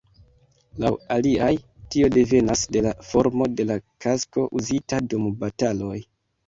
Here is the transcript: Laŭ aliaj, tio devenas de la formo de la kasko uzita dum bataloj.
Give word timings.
Laŭ 0.83 0.91
aliaj, 1.15 1.49
tio 1.97 2.09
devenas 2.17 2.65
de 2.77 2.85
la 2.89 2.97
formo 3.11 3.51
de 3.61 3.69
la 3.75 3.79
kasko 4.07 4.51
uzita 4.63 5.07
dum 5.15 5.31
bataloj. 5.45 5.97